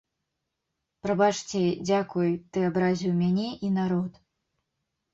[1.07, 4.11] Прабачце, дзякуй, ты абразіў мяне і народ.